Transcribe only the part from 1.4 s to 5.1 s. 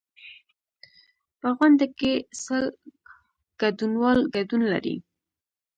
غونډه کې سل ګډونوال ګډون لري.